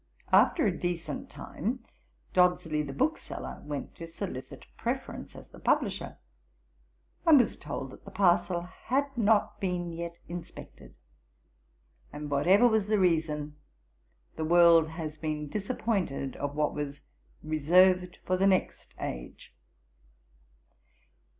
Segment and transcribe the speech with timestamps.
[0.33, 1.85] After a decent time,
[2.33, 6.17] Dodsley the bookseller went to solicit preference as the publisher,
[7.23, 10.95] and was told that the parcel had not been yet inspected;
[12.11, 13.57] and, whatever was the reason,
[14.37, 17.01] the world has been disappointed of what was
[17.43, 19.53] "reserved for the next age."' Ib.
[19.53, 19.53] p.
[19.53, 19.53] 306.